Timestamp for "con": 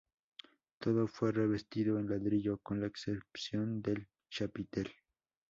2.57-2.81